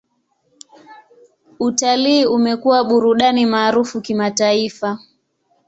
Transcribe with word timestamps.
Utalii 1.59 2.25
umekuwa 2.25 2.83
burudani 2.83 3.45
maarufu 3.45 4.01
kimataifa. 4.01 4.99